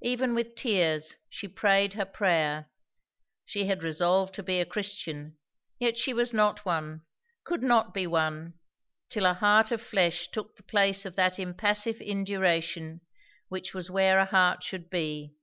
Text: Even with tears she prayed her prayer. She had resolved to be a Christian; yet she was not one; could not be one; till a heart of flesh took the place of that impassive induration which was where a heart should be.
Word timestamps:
Even 0.00 0.34
with 0.34 0.54
tears 0.54 1.18
she 1.28 1.46
prayed 1.46 1.92
her 1.92 2.06
prayer. 2.06 2.70
She 3.44 3.66
had 3.66 3.82
resolved 3.82 4.32
to 4.36 4.42
be 4.42 4.60
a 4.60 4.64
Christian; 4.64 5.36
yet 5.78 5.98
she 5.98 6.14
was 6.14 6.32
not 6.32 6.64
one; 6.64 7.02
could 7.44 7.62
not 7.62 7.92
be 7.92 8.06
one; 8.06 8.54
till 9.10 9.26
a 9.26 9.34
heart 9.34 9.70
of 9.70 9.82
flesh 9.82 10.28
took 10.30 10.56
the 10.56 10.62
place 10.62 11.04
of 11.04 11.16
that 11.16 11.38
impassive 11.38 12.00
induration 12.00 13.02
which 13.48 13.74
was 13.74 13.90
where 13.90 14.18
a 14.18 14.24
heart 14.24 14.62
should 14.62 14.88
be. 14.88 15.34